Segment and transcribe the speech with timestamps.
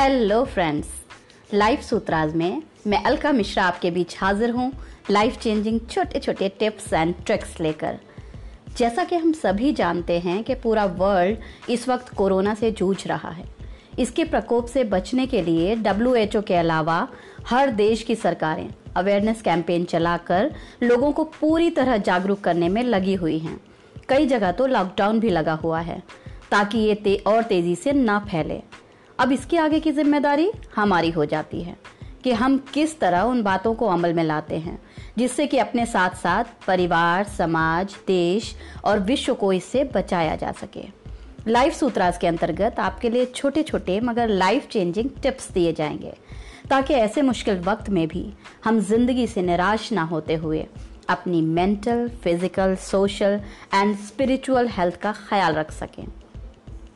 [0.00, 0.88] Hello friends
[1.54, 4.70] life सूत्राज में मैं अलका मिश्रा आपके बीच हाजिर हूँ
[5.10, 7.98] लाइफ चेंजिंग छोटे छोटे टिप्स एंड ट्रिक्स लेकर।
[8.78, 13.30] जैसा कि हम सभी जानते हैं कि पूरा वर्ल्ड इस वक्त कोरोना से जूझ रहा
[13.30, 13.44] है।
[13.98, 17.06] इसके प्रकोप से बचने के लिए डब्ल्यूएचओ के अलावा
[17.48, 23.14] हर देश की सरकारें अवेयरनेस कैंपेन चलाकर लोगों को पूरी तरह जागरूक करने में लगी
[23.14, 23.60] हुई हैं।
[24.08, 26.02] कई जगह तो लॉकडाउन भी लगा हुआ है,
[26.50, 28.62] ताकि ये ते, और तेज़ी से ना फैले।
[29.20, 31.76] अब इसके आगे की ज़िम्मेदारी हमारी हो जाती है
[32.24, 34.78] कि हम किस तरह उन बातों को अमल में लाते हैं,
[35.18, 38.54] जिससे कि अपने साथ साथ परिवार, समाज, देश
[38.84, 40.84] और विश्व को इससे बचाया जा सके।
[41.48, 46.12] लाइफ सूत्रास के अंतर्गत आपके लिए छोटे छोटे मगर लाइफ चेंजिंग टिप्स दिए जाएँगे,
[46.70, 48.24] ताकि ऐसे मुश्किल वक्त में भी
[48.64, 50.66] हम ज़िंदगी से निराश ना होते हुए
[51.08, 53.40] अपनी mental physical social
[53.74, 56.06] and spiritual health का ख्याल रख सकें।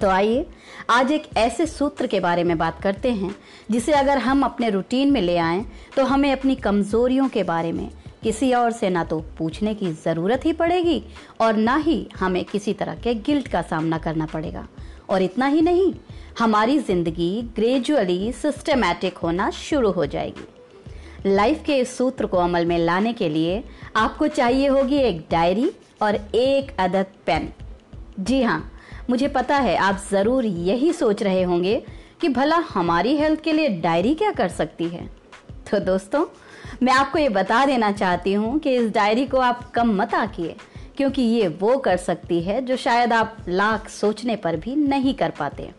[0.00, 0.44] तो आइए,
[0.90, 3.34] आज एक ऐसे सूत्र के बारे में बात करते हैं,
[3.70, 5.64] जिसे अगर हम अपने रूटीन में ले आएँ
[5.96, 7.88] तो हमें अपनी कमजोरियों के बारे में
[8.22, 11.02] किसी और से ना तो पूछने की ज़रूरत ही पड़ेगी,
[11.40, 14.66] और ना ही हमें किसी तरह के गिल्ट का सामना करना पड़ेगा।
[15.08, 15.92] और इतना ही नहीं,
[16.38, 20.48] हमारी ज़िंदगी ग्रेजुअली सिस्टमैटिक होना शुरू हो जाएगी।
[21.26, 23.62] लाइफ के इस सूत्र को अमल में लाने के लिए
[23.96, 25.70] आपको चाहिए होगी एक डायरी
[26.02, 27.52] और एक अदद पेन।
[28.20, 28.60] जी हाँ
[29.08, 31.82] मुझे पता है, आप ज़रूर यही सोच रहे होंगे
[32.20, 35.08] कि भला हमारी हेल्थ के लिए डायरी क्या कर सकती है।
[35.70, 36.24] तो दोस्तों,
[36.82, 40.56] मैं आपको ये बता देना चाहती हूँ कि इस डायरी को आप कम मत आकिए,
[40.96, 45.30] क्योंकि ये वो कर सकती है जो शायद आप लाख सोचने पर भी नहीं कर
[45.30, 45.70] पाते।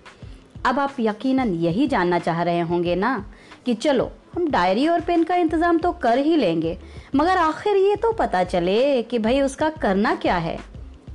[0.65, 3.13] अब आप यकीनन यही जानना चाह रहे होंगे ना
[3.65, 6.77] कि चलो, हम डायरी और पेन का इंतज़ाम तो कर ही लेंगे,
[7.15, 10.57] मगर आखिर ये तो पता चले कि भाई उसका करना क्या है।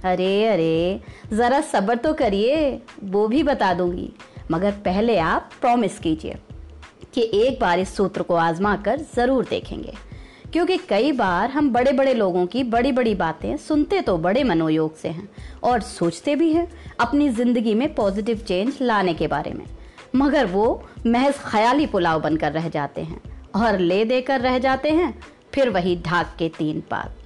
[0.05, 1.01] अरे अरे,
[1.33, 4.11] ज़रा सब्र तो करिए, वो भी बता दूँगी।
[4.51, 6.37] मगर पहले आप प्रॉमिस कीजिए
[7.15, 9.95] कि एक बार इस सूत्र को आजमा कर ज़रूर देखेंगे।
[10.53, 14.97] क्योंकि कई बार हम बड़े बड़े लोगों की बड़ी बड़ी बातें सुनते तो बड़े मनोयोग
[14.97, 15.29] से हैं
[15.63, 16.69] और सोचते भी हैं
[17.01, 19.65] अपनी ज़िंदगी में पॉजिटिव चेंज लाने के बारे में।
[20.17, 23.21] मगर वो महज ख्याली पुलाव बनकर रह जाते हैं
[23.57, 25.15] और ले देकर रह जाते हैं,
[25.55, 27.17] फिर वही ढाक के तीन पात।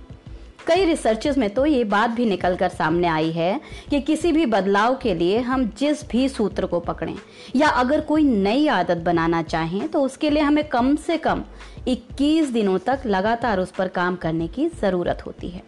[0.68, 4.44] कई रिसर्चेस में तो ये बात भी निकल कर सामने आई है कि किसी भी
[4.46, 7.14] बदलाव के लिए हम जिस भी सूत्र को पकड़ें,
[7.56, 11.42] या अगर कोई नई आदत बनाना चाहें तो उसके लिए हमें कम से कम
[11.88, 15.62] 21 दिनों तक लगातार उस पर काम करने की ज़रूरत होती है।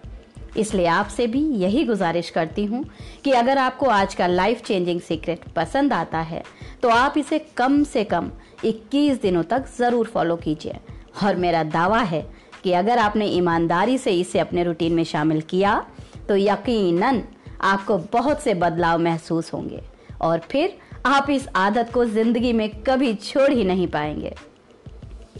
[0.57, 2.85] इसलिए आपसे भी यही गुजारिश करती हूँ
[3.25, 6.43] कि अगर आपको आज का लाइफ चेंजिंग सीक्रेट पसंद आता है
[6.83, 8.31] तो आप इसे कम से कम
[8.65, 10.79] 21 दिनों तक ज़रूर फॉलो कीजिए।
[11.23, 12.25] और मेरा दावा है
[12.65, 15.75] कि अगर आपने ईमानदारी से इसे अपने रूटीन में शामिल किया
[16.29, 17.23] तो यकीनन
[17.63, 19.81] आपको बहुत से बदलाव महसूस होंगे।
[20.21, 20.77] और फिर
[21.07, 24.35] आप इस आदत को ज़िंदगी में कभी छोड़ ही नहीं पाएँगे।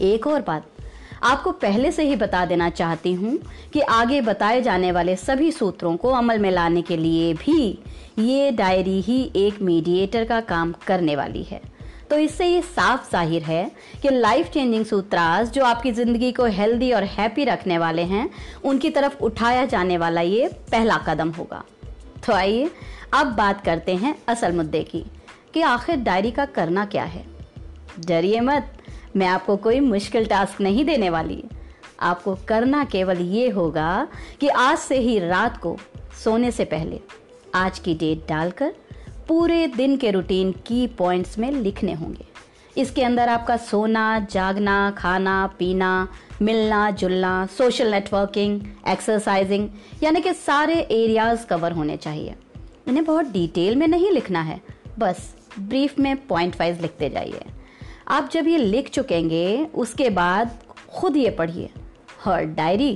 [0.03, 0.65] एक और बात,
[1.23, 3.37] आपको पहले से ही बता देना चाहती हूँ
[3.73, 7.77] कि आगे बताए जाने वाले सभी सूत्रों को अमल में लाने के लिए भी
[8.19, 11.61] ये डायरी ही एक मीडिएटर का काम करने वाली है।
[12.11, 16.91] तो इससे ये साफ़ ज़ाहिर है कि लाइफ चेंजिंग सूत्रास जो आपकी ज़िंदगी को हेल्दी
[16.91, 18.29] और हैप्पी रखने वाले हैं,
[18.63, 21.63] उनकी तरफ़ उठाया जाने वाला ये पहला कदम होगा।
[22.25, 22.69] तो आइए
[23.13, 25.03] अब बात करते हैं असल मुद्दे की
[25.53, 27.23] कि आखिर डायरी का करना क्या है।
[28.07, 28.71] डरिए मत,
[29.15, 31.43] मैं आपको कोई मुश्किल टास्क नहीं देने वाली।
[32.01, 34.07] आपको करना केवल ये होगा
[34.41, 35.77] कि आज से ही रात को
[36.23, 36.99] सोने से पहले
[37.55, 38.73] आज की डेट डालकर
[39.31, 42.25] पूरे दिन के रूटीन की पॉइंट्स में लिखने होंगे।
[42.77, 46.07] इसके अंदर आपका सोना, जागना, खाना, पीना,
[46.41, 49.69] मिलना, जुलना सोशल नेटवर्किंग एक्सरसाइजिंग
[50.03, 52.35] यानी कि सारे एरियाज़ कवर होने चाहिए।
[52.87, 54.59] इन्हें बहुत डिटेल में नहीं लिखना है,
[54.99, 57.45] बस ब्रीफ में पॉइंट वाइज लिखते जाइए।
[58.07, 60.59] आप जब ये लिख चुकेंगे, उसके बाद
[60.89, 61.69] खुद ये पढ़िए
[62.27, 62.93] और डायरी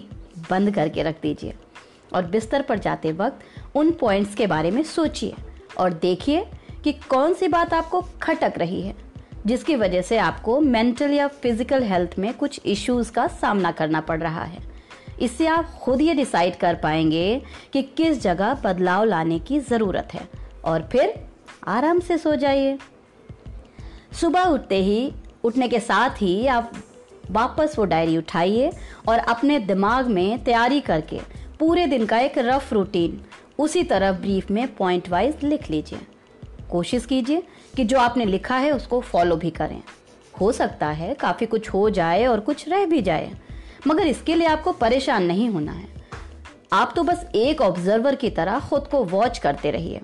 [0.52, 1.56] बंद करके रख दीजिए
[2.14, 5.34] और बिस्तर पर जाते वक्त उन पॉइंट्स के बारे में सोचिए।
[5.78, 6.46] और देखिए
[6.84, 8.96] कि कौन सी बात आपको खटक रही है,
[9.46, 14.20] जिसकी वजह से आपको मेंटल या फ़िज़िकल हेल्थ में कुछ इश्यूज़ का सामना करना पड़
[14.20, 14.64] रहा है।
[15.22, 17.42] इससे आप खुद ये डिसाइड कर पाएँगे
[17.74, 20.28] कि किस जगह बदलाव लाने की ज़रूरत है।
[20.66, 21.14] और फिर
[21.68, 22.78] आराम से सो जाइए।
[24.22, 25.12] सुबह उठते ही,
[25.44, 26.72] उठने के साथ ही आप
[27.32, 28.72] वापस वो डायरी उठाइए
[29.10, 31.20] और अपने दिमाग में तैयारी करके
[31.60, 33.22] पूरे दिन का एक रफ रूटीन
[33.60, 36.00] उसी तरह ब्रीफ में पॉइंट वाइज लिख लीजिए।
[36.72, 37.44] कोशिश कीजिए
[37.76, 39.82] कि जो आपने लिखा है उसको फॉलो भी करें।
[40.34, 43.32] हो सकता है काफ़ी कुछ हो जाए और कुछ रह भी जाए,
[43.88, 45.88] मगर इसके लिए आपको परेशान नहीं होना है।
[46.74, 50.02] आप तो बस एक ऑब्जर्वर की तरह खुद को वॉच करते रहिए।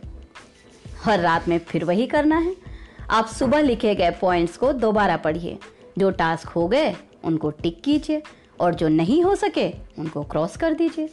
[1.04, 2.56] हर रात में फिर वही करना है।
[3.10, 5.58] आप सुबह लिखे गए पॉइंट्स को दोबारा पढ़िए।
[5.98, 6.94] जो टास्क हो गए,
[7.24, 8.22] उनको टिक कीजिए
[8.60, 9.70] और जो नहीं हो सके,
[10.00, 11.10] उनको क्रॉस कर दीजिए।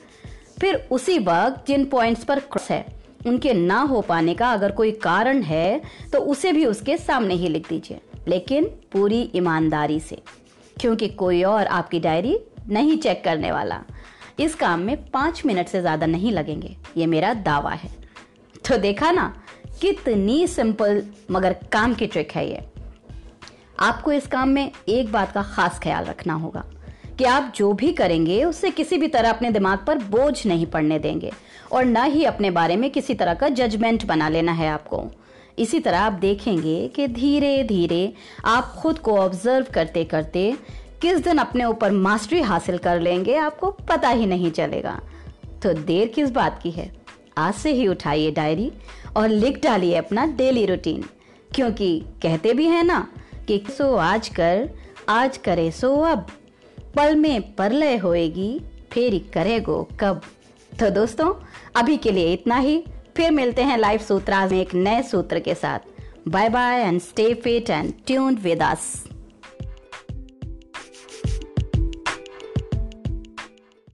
[0.61, 2.85] फिर उसी वक्त जिन पॉइंट्स पर क्रॉस है,
[3.27, 5.81] उनके ना हो पाने का अगर कोई कारण है
[6.13, 10.19] तो उसे भी उसके सामने ही लिख दीजिए। लेकिन पूरी ईमानदारी से,
[10.77, 12.39] क्योंकि कोई और आपकी डायरी
[12.69, 13.83] नहीं चेक करने वाला।
[14.41, 17.91] इस काम में पाँच मिनट से ज़्यादा नहीं लगेंगे। ये मेरा दावा है।
[18.69, 19.33] तो देखा ना,
[19.81, 22.65] कितनी सिंपल मगर काम की ट्रिक है ये।
[23.81, 26.65] आपको इस काम में एक बात का खास ख्याल रखना होगा।
[27.19, 30.99] कि आप जो भी करेंगे, उससे किसी भी तरह अपने दिमाग पर बोझ नहीं पड़ने
[30.99, 31.33] देंगे
[31.73, 35.05] और न ही अपने बारे में किसी तरह का जजमेंट बना लेना है आपको।
[35.59, 38.13] इसी तरह आप देखेंगे कि धीरे धीरे
[38.45, 40.53] आप खुद को ऑब्ज़र्व करते करते
[41.03, 45.01] किस दिन अपने ऊपर मास्टरी हासिल कर लेंगे, आपको पता ही नहीं चलेगा।
[45.63, 46.91] तो देर किस बात की है?
[47.39, 48.73] आज से ही उठाइए डायरी
[49.17, 51.05] और लिख डालिए अपना डेली रूटीन
[51.55, 53.07] क्योंकि कहते भी हैं ना
[53.49, 54.69] कि सो आज कर,
[55.09, 56.27] आज करे सो अब।
[56.99, 58.61] पल में परलय होएगी,
[58.93, 60.21] फेरी करेगो कब?
[60.81, 61.35] तो दोस्तों,
[61.77, 62.85] अभी के लिए इतना ही।
[63.17, 65.79] फिर मिलते हैं लाइव सूत्रा में एक नए सूत्र के साथ।
[66.29, 69.09] Bye bye and stay fit and tuned with us